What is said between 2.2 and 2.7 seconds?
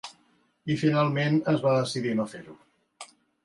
no fer-ho.